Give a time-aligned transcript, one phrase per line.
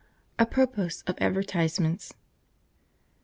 [0.39, 2.15] Apropos of advertisements.